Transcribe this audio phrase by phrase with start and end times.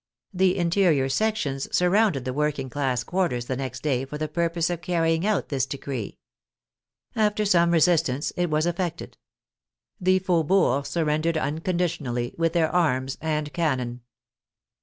[0.33, 4.81] The interior sections surrounded the working class quarters the next day for the purpose of
[4.81, 6.17] carrying out this decree.
[7.15, 9.19] After some resistance it was effected.
[9.99, 14.01] The faubourgs surrendered unconditionally with their arms and cannon.